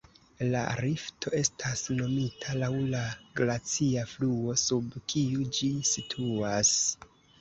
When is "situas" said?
5.91-6.73